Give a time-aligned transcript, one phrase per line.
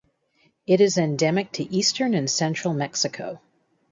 [0.65, 3.39] It is endemic to eastern and central Mexico.